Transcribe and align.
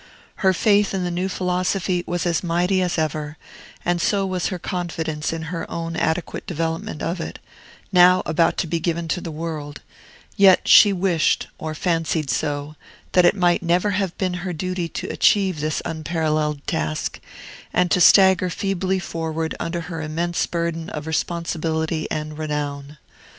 Her 0.37 0.51
faith 0.51 0.95
in 0.95 1.03
the 1.03 1.11
new 1.11 1.29
philosophy 1.29 2.03
was 2.07 2.25
as 2.25 2.43
mighty 2.43 2.81
as 2.81 2.97
ever, 2.97 3.37
and 3.85 4.01
so 4.01 4.25
was 4.25 4.47
her 4.47 4.57
confidence 4.57 5.31
in 5.31 5.43
her 5.53 5.69
own 5.69 5.95
adequate 5.95 6.47
development 6.47 7.03
of 7.03 7.21
it, 7.21 7.37
now 7.91 8.23
about 8.25 8.57
to 8.57 8.65
be 8.65 8.79
given 8.79 9.07
to 9.09 9.21
the 9.21 9.29
world; 9.29 9.81
yet 10.35 10.67
she 10.67 10.91
wished, 10.91 11.49
or 11.59 11.75
fancied 11.75 12.31
so, 12.31 12.75
that 13.11 13.25
it 13.25 13.35
might 13.35 13.61
never 13.61 13.91
have 13.91 14.17
been 14.17 14.33
her 14.41 14.53
duty 14.53 14.89
to 14.89 15.07
achieve 15.13 15.59
this 15.59 15.83
unparalleled 15.85 16.65
task, 16.65 17.19
and 17.71 17.91
to 17.91 18.01
stagger 18.01 18.49
feebly 18.49 18.97
forward 18.97 19.53
under 19.59 19.81
her 19.81 20.01
immense 20.01 20.47
burden 20.47 20.89
of 20.89 21.05
responsibility 21.05 22.09
and 22.09 22.39
renown. 22.39 22.97